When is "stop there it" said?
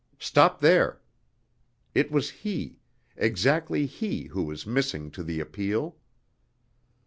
0.17-2.09